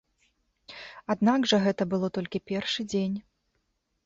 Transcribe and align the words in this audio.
Аднак 1.13 1.45
жа 1.51 1.57
гэта 1.67 1.87
было 1.93 2.07
толькі 2.17 2.43
першы 2.53 2.81
дзень. 2.91 3.15